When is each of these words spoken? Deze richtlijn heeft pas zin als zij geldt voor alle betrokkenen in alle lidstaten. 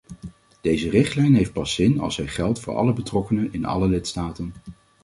Deze 0.61 0.89
richtlijn 0.89 1.33
heeft 1.35 1.53
pas 1.53 1.73
zin 1.73 1.99
als 1.99 2.15
zij 2.15 2.27
geldt 2.27 2.59
voor 2.59 2.75
alle 2.75 2.93
betrokkenen 2.93 3.53
in 3.53 3.65
alle 3.65 3.87
lidstaten. 3.87 4.53